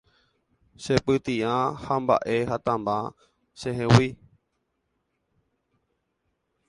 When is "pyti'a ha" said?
1.05-1.95